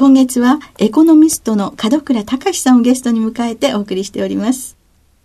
[0.00, 4.78] 今月はエコノミストの門倉隆さんをゲストに迎えてお送りしております。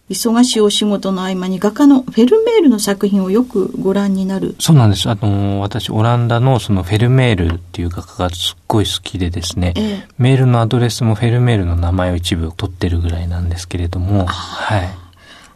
[0.09, 5.09] 忙しいお仕事の合間に画家のフェルメールの作品をよくご覧になるそうなんです。
[5.09, 15.05] あの、私、オランダのそのフェルメールっていう画家がすっごい好きでですね、ええ、メールのアドレスもフェルメールの名前を一部取ってるぐらいなんですけれども、はい。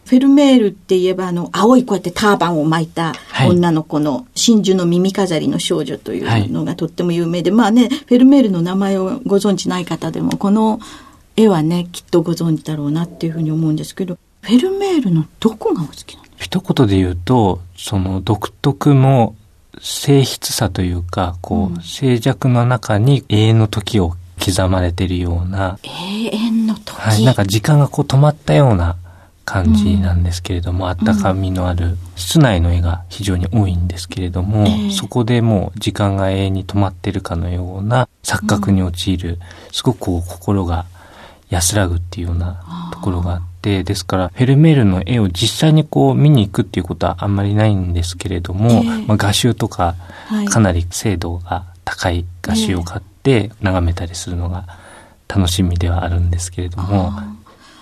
[0.10, 3.14] フェルメールって言えば、あの、青いこうやってターバンを巻いた
[3.48, 10.80] 女の子の真珠の耳飾りの少女というのがとっても有名で、はい、まあね、フェルメールの名前をご存知ない方でも、この
[11.36, 16.28] 絵はね、きっとご存知だろうなっていうふうに思うんですけど、フェルメールのどこがお好きなの？
[16.38, 19.36] 一言で言うと、その独特の
[19.80, 25.78] 性質さというか、こう、うん、静寂の中に永遠の時を刻まれているような。
[25.84, 26.96] 永遠の時。
[26.96, 28.96] はい、なんか時間がこう止まったような
[29.50, 39.38] 感じなんですけれども、うん、あったかみのある、室内の絵が非常に多いんですけれども、えー、そこでもう時間が永遠に止まってるかのような錯覚に陥る、うん、
[39.72, 40.86] すごくこう心が
[41.50, 49.96] 安らぐっていうようなところがあって、ですから、フェルメールの絵を実際にこう見に行くっていうことはあんまりないんですけれども、えー、まあ、画集とか、
[50.50, 54.66] かなり精度が高い画集を買って眺めたりするのが
[55.28, 57.14] 楽しみではあるんですけれども、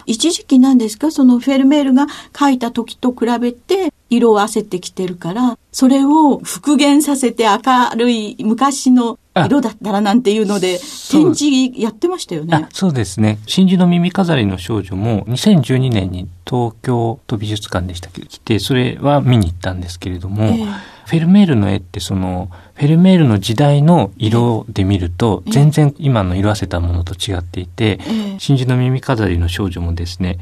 [0.08, 2.08] 一時期なんですかそのフェルメールが
[2.38, 10.80] 書いた時と比べて色をあせてきてるから、それを復元させて明るい昔の色だったらなんていうので、
[11.12, 12.68] 展示やってましたよね。
[12.74, 13.40] そうですね。
[13.46, 18.22] 真珠の耳飾りの少女も2012年に東京都美術館でしたけ？
[18.22, 20.66] ど、来て、それは見に行ったんですけれども、えー、
[21.06, 30.40] フェルメールの絵ってその、フェルメールの時代の色で見ると、全然今の色あせたものと違っていて、えー、真珠の耳飾りの少女もですね、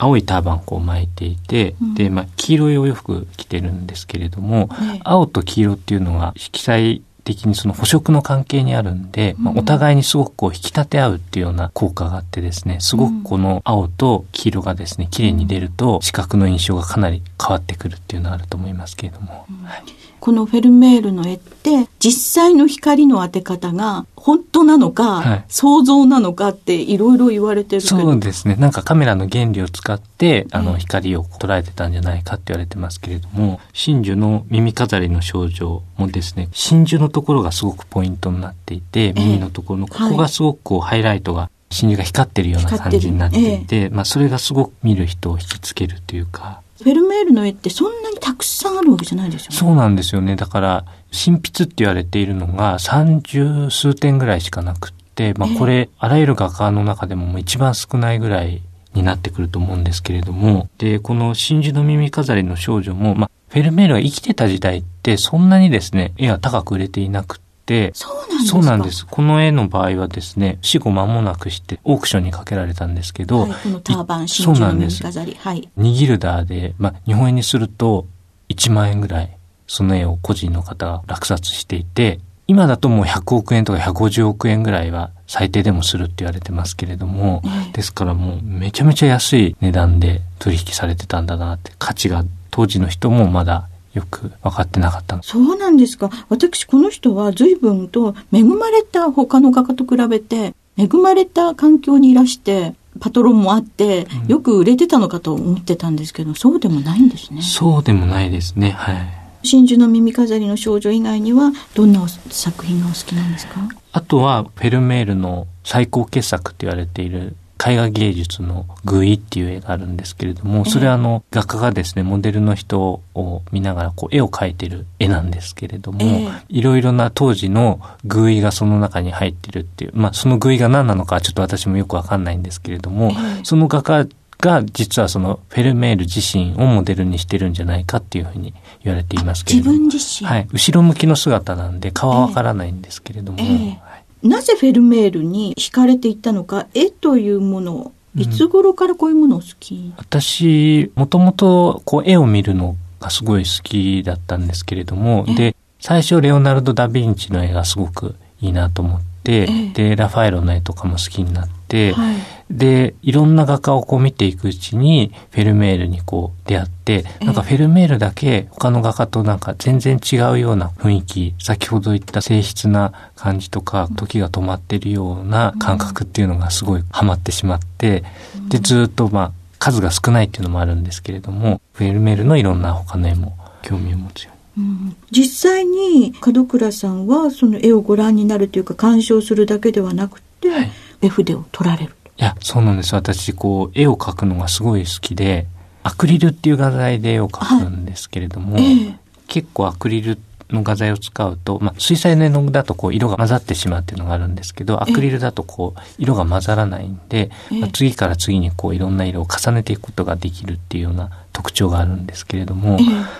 [0.00, 4.70] 青いターバンを巻いていて、うん、で、まあ、黄色いお洋服着てるんですけれども、
[5.04, 19.46] 青と黄色っていうのが色彩的にその補色の関係にあるんで、まあ、お互いにすごくこう引き立て合うっていうような効果があってですね、すごくこの青と黄色がですね、綺麗に出ると視覚の印象がかなり変わってくるっていうのがあると思いますけれども。
[19.64, 19.82] はい
[20.20, 28.54] このフェルメールの絵って実際の光の当て方が本当なのか、はい、想像なのかっていろいろ言われてるそうですね。
[28.56, 49.56] なんかカメラの原理を使ってあの光を捉えてたんじゃないかって言われてますけれども真珠の耳飾りの症状もですね真珠のところがすごくポイントになっていて耳のところのここがすごくこうハイライトが真珠が光ってるような感じになっていて、ええ、まあ、それがすごく見る人を引きつけるというかフェルメールの絵ってそんなにたくさんあるわけじゃないですよね。
[49.56, 50.36] そうなんですよね。
[50.36, 58.62] だから、新筆って言われているのが30数点ぐらいしかなくって、まあこれ、あらゆる画家の中でも一番少ないぐらい
[58.94, 75.36] になってくると思うんですけれども、で、この真珠の耳飾りの少女も、まあ、フェルメールが生きてた時代ってそんなにですね、絵は高く売れていなくて、て、そうなんですこの絵の場合はですね、死後間もなくしてオークションにかけられたんですけど、はい、このターバン、真珠の耳飾り。
[75.38, 75.68] はい。
[75.78, 78.06] 2ギルダーで、まあ、日本円にすると
[78.48, 79.36] 1万円ぐらい、
[79.68, 82.18] その絵を個人の方が落札していて、
[82.48, 96.10] 今だともう100億円とか150億円ぐらいは最低でもするって言われてますけれども、ですからもうめちゃめちゃ安い値段で取引されてたんだなって、価値が当時の人もまだよく分かってなかったそうなんですか。
[96.28, 107.42] 私、この人は随分と恵まれた他の画家と比べて、恵まれた環境にいらして、パトロンもあって、よく売れてたのかと思ってたんですけど、そうでもないんですね。
[107.42, 108.70] そうでもないですね。
[108.70, 108.96] はい。
[109.42, 113.68] 真珠の耳飾りの少女以外には、どんな作品がお好きなんですか？
[113.92, 126.00] あとは、フェルメールの最高傑作って言われている絵画芸術のグイっていう絵があるんですけれども、それはあの、画家がですね、モデルの人を見ながらこう絵を描いてる絵なんですけれども、
[126.48, 133.12] いろいろな当時のグイがその中に入ってるっていう、まあそのグイが何なのかちょっと私もよくわかんないんですけれども、
[133.42, 134.06] その画家
[134.40, 139.72] が実はそのフェルメール自身をモデルにしてるんじゃないかっていうふうに言われていますけれども。
[139.72, 140.48] 自分自身はい。
[140.50, 143.89] 後ろ向きの姿なんで顔はわからないんですけれども、えーえー
[144.22, 162.16] なぜフェルメールに惹かれていったのか、絵というものいつ頃からこういうものを好き、うん、私、もともとこう絵を見るのがすごい好きだったんですけれども、で、最初レオナルド・ダ・ヴィンチの絵がすごくいいなと思って、で、ラファエロの絵とかも好きになって、はい、
[162.50, 178.02] で、いろんな画家をこう見ていくうちに、フェルメールにこう出会って、なんかフェルメールだけ他の画家となんか全然違うような雰囲気、先ほど言った静筆な感じとか、時が止まってるような感覚っていうのがすごいハマってしまって、
[178.48, 184.66] で、ずっとまあ、数が少ないっていうのもあるんですけれども、フェルメールのいろんな他の絵も興味を持つように。
[184.66, 190.72] うん、実際に門倉さんはその絵をご覧になるというか鑑賞するだけではなくて、はい、
[191.02, 192.94] 絵筆を取られるいや、そうなんです。
[192.94, 195.46] 私、こう、絵を描くのがすごい好きで、
[195.82, 198.64] アクリルっていう画材で絵を描くんですけれども、はい。
[198.64, 198.96] えー、
[199.26, 200.18] 結構アクリル
[200.50, 212.78] の画材を使うと、まあ、水彩の絵の具だとこう色が混ざってしまうっていうのがあるんですけど、アクリルだとこう色が混ざらないんで、まあ、次から次にこういろんな色を重ねていくことができるっていうような特徴があるんですけれども、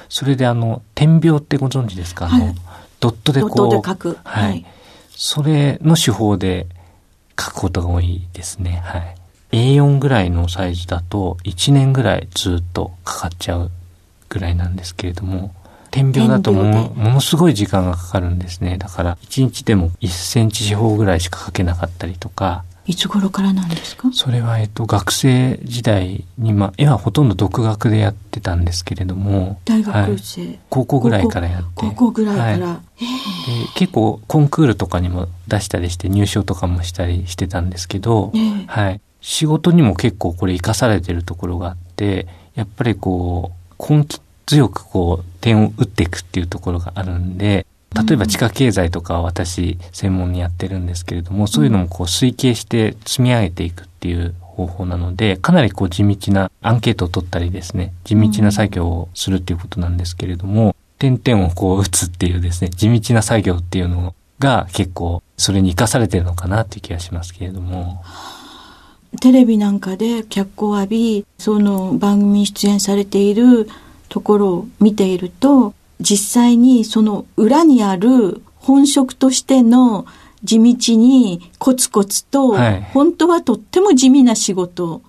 [0.09, 2.55] それであの、点描ってご存知ですか、あの、
[2.99, 4.67] ドットでこう、はい、はい。
[5.11, 6.67] それの手法で
[7.41, 8.83] 書くことが多いですね。
[8.85, 9.17] はい。
[9.53, 13.71] A4 ぐらいのサイズだと1年ぐらいずっとかかっちゃう
[14.29, 15.55] ぐらいなんですけれども、
[15.91, 18.79] 点描だともものすごい時間がかかるんですね。
[18.79, 22.65] だから1日でも1センチ四方ぐらいしか描けなかったりとか。
[22.91, 24.11] いつ頃からなんですか？
[24.13, 29.61] それは、えっと、学生時代に、まあ、絵はほとんど独学でやってたんですけれども。
[29.65, 31.69] 大学生、はい、高校ぐらいからやって。
[31.77, 32.67] 高校ぐらいから。
[32.67, 33.07] はい、で
[33.77, 38.33] 結構コンクールとかにも出したりして入賞とかもしたりしてたんですけど、
[38.67, 39.01] はい。
[39.21, 42.27] 仕事にも結構これ活かされてるところがあって、
[42.57, 68.03] やっぱりこう、根気強くこう、点を打っていくっていうところがあるんで、例えば地下経済とかは私専門にやってるんですけれども、そういうのもこう推計して積み上げていくっていう方法なので、かなりこう地道なアンケートを取ったりですね、地道な作業をするっていうことなんですけれども、点々をこう打つっていうですね、地道な作業っていうのが結構それに活かされてるのかなっていう気がしますけれども。
[69.21, 73.69] テレビなんかで脚光を浴び、その番組に出演されている
[74.09, 80.07] ところを見ていると、実際にその裏にある本職としての
[80.43, 85.03] 地道にコツコツと、はい、本当はとっても地味な仕事。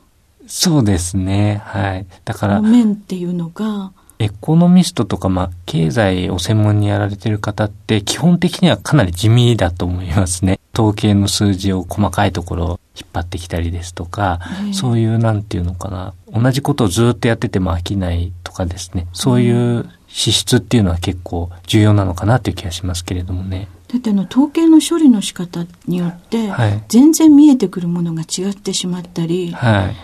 [0.48, 1.62] そうですね。
[1.66, 2.06] はい。
[2.26, 2.62] だから。
[2.62, 3.94] 面っていうのが。
[4.20, 10.60] エコノミストとか、まあ、経済を専門にやられてる方って、基本的にはかなり地味だと思いますね。
[10.76, 14.40] 統計の数字を細かいところを引っ張ってきたりですとか、
[14.74, 16.14] そういう、なんていうのかな。
[16.32, 19.08] 同じことをずっとやってても飽きないとかですね。
[19.12, 23.68] そういう資質っていうのは結構重要なのかなという気がしますけれどもね。
[23.92, 26.50] だってあの統計の処理の仕方によって、
[26.88, 29.96] 全然見えてくるものが違ってしまったり、はい、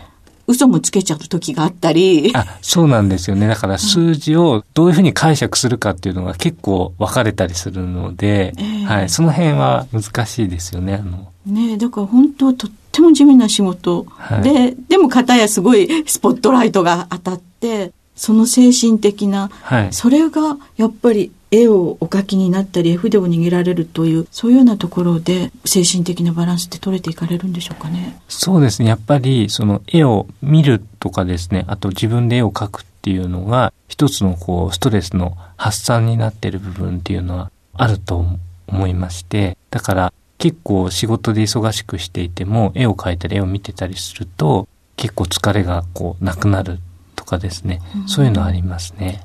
[0.48, 2.32] 嘘もつけちゃう時があったり。
[2.34, 3.48] あ、そうなんですよね。
[3.48, 10.96] だから数字をどういうふうに解釈するかっていうのが結構分かれたりするので、えー、はい、その辺は難しいですよね。
[10.96, 28.20] あのねだから本当とっても地味な仕事、はい、で、でも片やすごいスポットライトが当たって、その精神的な、はい、それがやっぱり絵をお描きになったり絵筆を握られるというそういうようなところで精神的なバランスって取れていかれるんでしょうかね？
[28.28, 28.90] そうですね。
[28.90, 31.64] やっぱりその絵を見るとかですね。
[31.68, 38.26] あと自分で絵を描くっていうのが一つのこうストレスの発散になってる部分っていうのはあると
[38.68, 39.58] 思いまして。
[39.72, 46.82] だから結構仕事で忙しくしていても絵を描いたり絵を見てたりすると結構疲れがこうなくなると
[47.28, 49.24] かですね、うん、そういうのありますね。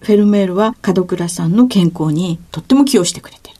[0.00, 3.56] フェルメールは門倉さんの健康にとっても寄与してくれてる。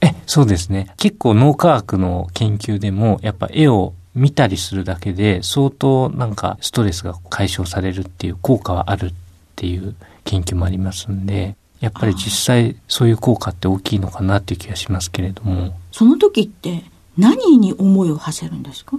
[0.00, 0.92] え、そうですね。
[0.96, 9.12] 結構脳科学の研究でも、やっぱ絵を見たりするだけで相当なんかストレスが解消されるっていう効果はあるっ
[9.56, 15.74] ていう研究もありますんで、やっぱり実際そういう効果って大きいのかなっていう気がしますけれども。
[15.92, 16.84] その時って
[17.18, 18.96] 何に思いを馳せるんですか？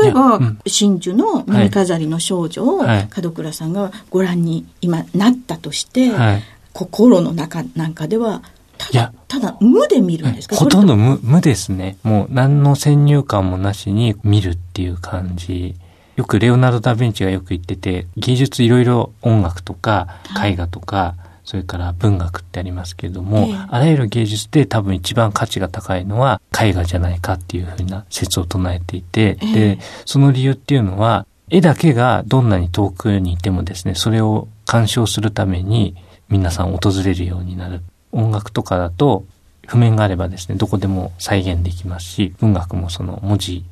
[0.00, 8.42] 例えば、うん、真珠の耳飾りの少女を、門倉さんがご覧に今なったとして、はい、心の中なんかでは、
[8.78, 10.56] ただ、ただ無で見るんですか？
[10.56, 11.96] ほとんど無無ですね。
[12.02, 15.74] もう何の先入観もなしに見るっていう感じ。
[16.16, 20.08] よくレオナルド・ダ・ヴィンチがよく言ってて、芸術いろいろ音楽とか
[20.44, 35.96] 絵画とか、はいそれから文学ってありますけれども、えー、あらゆる芸術で多分一番価値が高いのは絵画じゃないかっていうふうな説を唱えていて、えー、で、その理由っていうのは、絵だけがどんなに遠くにいてもですね、それを鑑賞するために
[36.28, 37.82] 皆さん訪れるようになる。
[38.12, 39.24] 音楽とかだと
[39.66, 43.64] 譜面があればですね、どこでも再現できますし、文学もその文字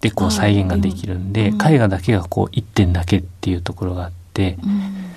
[0.00, 5.15] でこう再現ができるんで、絵画だけがこう一点だけっていうところがあって、うん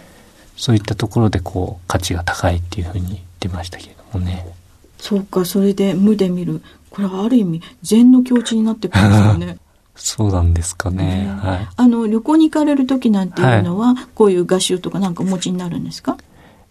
[0.59, 4.45] そういったところでこう価値が高いっていうふうに言ってましたけれどもね。
[4.97, 6.61] そうか、それで無で見る。
[6.89, 9.57] これはある意味禅の境地になってくるんですよね。
[9.95, 11.23] そうなんですかね。
[11.23, 11.67] ねはい。
[11.77, 16.17] あの、旅行に行かれる時なんていうのは、はい、こういう画集とかなんかお持ちになるんですか？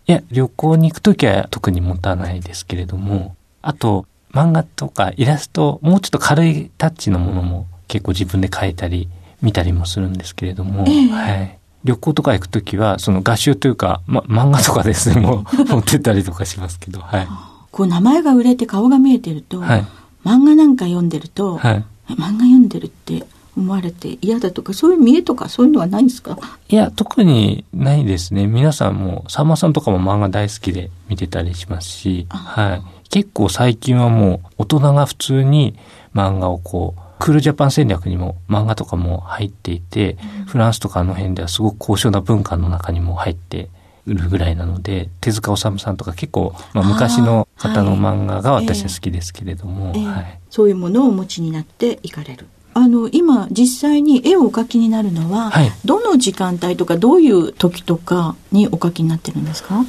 [0.07, 9.09] いや、旅行に行く時は特に持たないですけれども、あと、漫画とかイラスト、もうちょっと軽いタッチのものも結構自分で描いたり、
[9.41, 11.58] 見たりもするんですけれども、えー、はい。
[11.89, 17.29] 旅行とか行くときは、その画集というか、ま、漫画とかですね、 もう持ってったりとかしますけど、はい。
[17.71, 19.87] こう名前が売れて顔が見えてると、はい、
[20.25, 23.25] 漫画なんか読んでると、はい、漫画読んでるって
[23.57, 26.37] 思われて嫌だとか、そういう見えとかそういうのはないんですか？
[26.69, 28.47] いや、特にないですね。
[28.47, 32.83] 皆さんも、さんまさんとかも漫画大好きで見てたりしますし、はい。
[33.11, 35.75] 結構最近はもう大人が普通に
[36.15, 43.69] 漫画をこう、クールジャパン戦略にも漫画とかも入っていて、うん、フランスとかの辺ではすごく高尚な文化の中にも入って
[44.07, 52.47] いるぐらいなので、手塚治虫さんとか結構、まあ、昔の方の漫画が私は好きですけれども、はいえーはい、そういうものをお持ちになっていかれる。
[52.75, 59.85] あの、今、実際に絵をお描きになるのは、はい、どの時間帯とか、どういう時とかにお描きになってるんですか？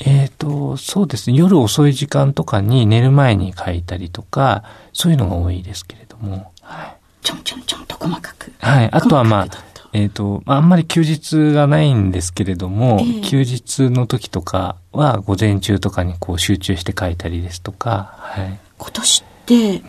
[0.00, 1.36] えっ、ー、と、そうですね。
[1.36, 6.50] 夜遅い時間とかに寝る前に描いたりとか、そういうのが多いですけれども。
[6.64, 6.96] はい。
[7.22, 8.52] ちょんちょんちょんと細かく。
[8.58, 8.90] はい。
[8.90, 9.46] あとはまあ、
[9.94, 18.58] えっ、ー、と、あんまり休日がないんですけれども、えー、休日の時とかは午前中とかにこう集中して書いたりですとか、はい。
[18.76, 19.82] 今年って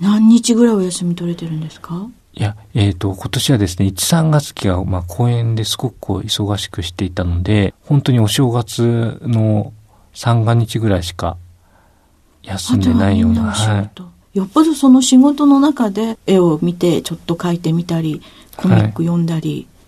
[0.00, 9.72] 何日ぐらいお休み取れてるんですか、うん、いや、えっ、ー、と、今年はですね、1、3月期は、まあ、公演ですごくこう忙しくしていたので、本当にお正月の
[10.14, 11.36] 三が日ぐらいしか
[12.42, 13.50] 休んでないような。
[13.50, 13.90] はい。
[14.38, 18.22] よっぽどその仕事の中で絵を見てちょっと描いてみたり、
[18.56, 19.78] コミック読んだり、はい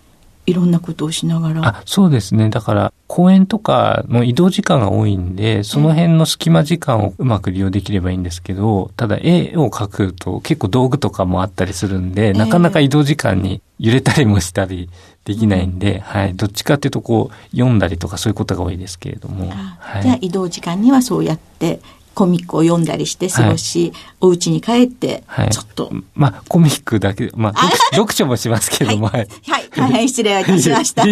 [0.47, 1.65] いろんなことをしながら。
[1.65, 2.49] あ、そうですね。
[2.49, 14.89] だから、公園とかの移動時間が多いんで、その辺の隙間時間をうまく利用できればいいんですけど、ただ絵を描くと結構道具とかもあったりするんで、なかなか移動時間に揺れたりもしたり
[15.25, 16.33] できないんで、はい。
[16.33, 19.51] どっちかっていうとこう、読んだりとかそういうことが多いですけれども。
[19.77, 21.79] はい、じゃあ移動時間にはそうやって
[22.13, 25.85] コミックを読んだりして過ごし、はい、お家に帰って、ちょっと。
[25.85, 29.27] はい、まあ、コミックだけ、まあ、読書もしますけども、はい。
[29.47, 31.03] はい、大変失礼いたしました。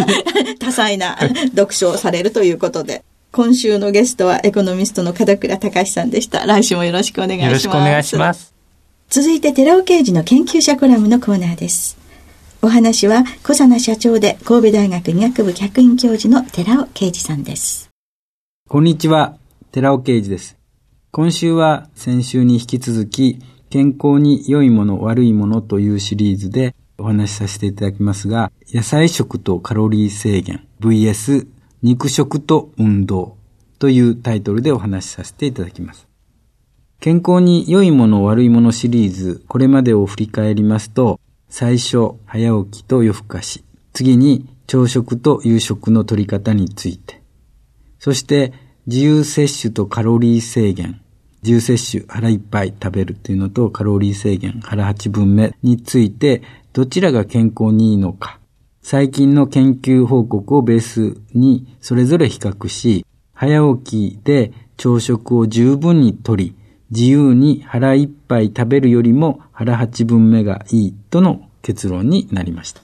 [0.59, 1.17] 多彩な
[1.55, 3.03] 読書をされるということで。
[3.31, 6.47] 今週のゲストはエコノミストの門倉隆さんでした。
[6.47, 7.45] 来週もよろしくお願いします。
[7.45, 8.53] よろしくお願いします。
[9.09, 11.97] 続いて、寺尾刑事の研究者コラムのコーナーです。
[12.61, 17.89] お話は、小佐奈社長で神戸大学医学部客員教授の寺尾啓二さんです。
[18.67, 19.35] こんにちは、
[19.71, 20.58] 寺尾啓二です。
[21.11, 23.39] 今週は先週に引き続き、
[23.71, 31.47] 健康に良いもの悪いものというシリーズでお話しさせていただきますが、野菜食とカロリー制限 VS
[31.81, 33.37] 肉食と運動
[33.79, 36.07] というタイトルでお話しさせていただきます。
[36.99, 43.63] 健康に良いもの悪いものシリーズ、これまでを振り返りますと、最初、早起きと夜更かし、
[43.93, 47.23] 次に朝食と夕食の取り方について、
[47.97, 48.53] そして
[48.89, 50.99] 自由摂取とカロリー制限、
[51.43, 56.41] 自由摂取腹いっぱい食べるというのとカロリー制限腹8分目について
[56.73, 58.39] どちらが健康にいいのか、
[58.81, 63.05] 最近の研究報告をベースにそれぞれ比較し、
[63.35, 66.55] 早起きで朝食を十分にとり、
[66.89, 72.81] 自由に腹いっぱい食べるよりも腹8分目がいいとの結論になりました。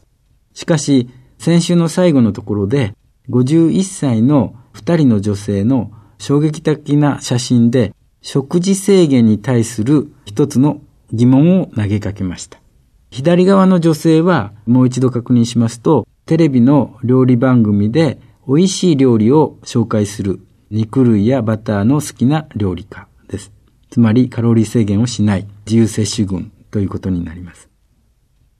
[0.54, 1.10] しかし、
[1.40, 2.94] 先週の最後のところで、
[3.32, 12.60] 51歳の2人の女性の衝撃的な写真で食事制限に対する一つの疑問を投げかけました。
[13.10, 23.52] 左側の女性はもう一度確認しますと、テレビの料理番組で美味しい料理を紹介する肉類やバターの好きな料理家です。
[23.90, 27.70] つまりカロリー制限をしない自由摂取群ということになります。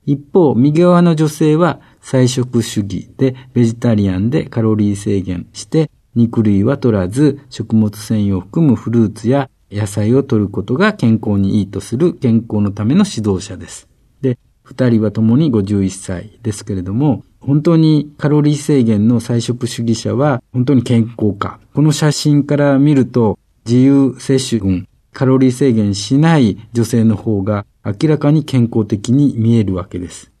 [0.06, 13.88] 一方、右側の女性は菜食主義でベジタリアンでカロリー制限して肉類は取らず食物繊維を含むフルーツや野菜を取ることが健康にいいとする健康のための指導者です。
[14.22, 21.60] で、二人は共に51歳ですけれども、本当にカロリー制限の菜食主義者は本当に健康か。
[21.74, 30.32] この写真から見ると自由摂取群、カロリー制限しない女性の方が明らかに健康的に見えるわけです。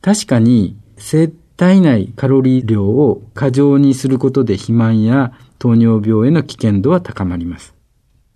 [0.00, 1.32] 確かに生
[1.62, 7.72] 体内カロリー量を過剰にすることで肥満や糖尿病への危険度は高まります。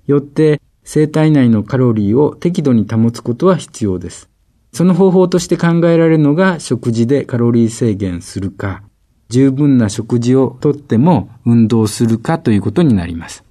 [0.06, 4.30] よって生体内のカロリーを適度に保つことは必要です。
[4.72, 8.84] その方法として考えられるのが食事でカロリー制限するか、
[9.28, 13.42] 十分な食事をとっても運動するかということになります。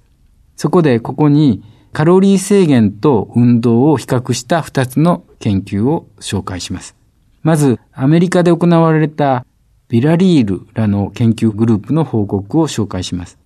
[0.56, 6.96] そこでここにカロリー制限と運動を比較した2つの研究を紹介します。
[7.42, 9.44] まず、アメリカで行われた
[9.88, 13.38] ビラリールらの研究グループの報告を紹介します。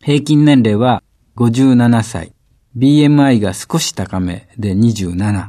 [0.00, 1.02] 平均年齢は
[1.36, 2.32] 57歳、
[2.76, 5.48] BMI が少し高めで27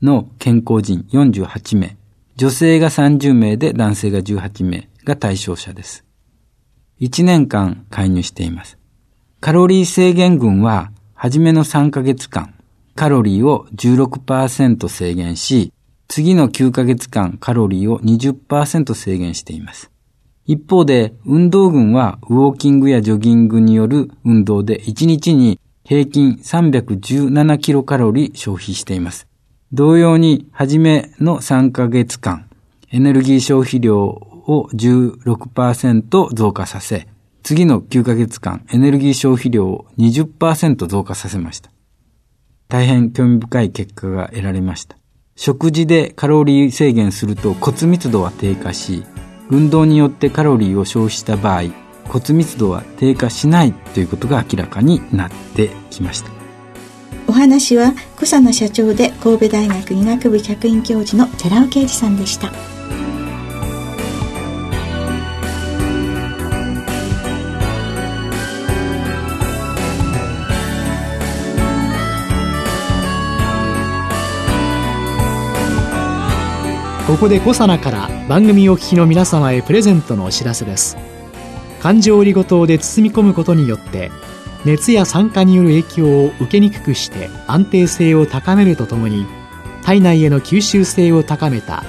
[0.00, 1.96] の健康人48名、
[2.36, 6.04] 女性が30名で男性が18名が対象者です。
[7.00, 8.78] 1年間介入しています。
[9.40, 12.54] カロリー制限群は、初めの3ヶ月間、
[12.94, 15.73] カロリーを16%制限し、
[16.08, 19.90] 次の9ヶ月間カロリーを20%制限しています。
[20.46, 29.26] 一方で、運動群はウォーキングやジョギングによる運動で1日に平均317キロカロリー消費しています。
[29.72, 32.48] 同様に、初めの3ヶ月間、
[32.90, 37.08] エネルギー消費量を16%増加させ、
[37.42, 41.70] 次の9ヶ月間、エネルギー消費量を20%増加させました。
[42.68, 44.96] 大変興味深い結果が得られました。
[45.36, 49.04] 食事でカロリー制限すると骨密度は低下し、
[49.50, 51.64] 運動によってカロリーを消費した場合、
[52.08, 56.30] 骨密度は低下しないということが明らかになってきました。
[57.26, 62.52] お話は、小佐野社長で神戸大学医学部客員教授の寺尾啓二さんでした。
[77.06, 80.96] ここでコサナから番組お聞きの皆様へプレゼントのお知らせです。
[81.82, 84.10] 環状オリゴ糖で包み込むことによって
[84.64, 89.26] 熱や酸化による影響を受けにくくして安定性を高めるとともに
[89.82, 91.84] 体内への吸収性を高めた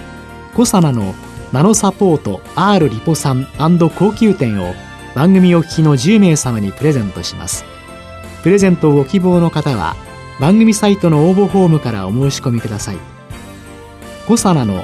[0.54, 1.15] コサナの
[1.54, 4.73] ナノサポート R リポ酸高級店を
[5.15, 7.63] 番組お聞きの10名様にプレゼントします。
[8.43, 9.95] プレゼントをご希望の方は
[10.41, 12.97] 番組サイトの応募フォームからお申し込みください。
[14.28, 14.84] コサナの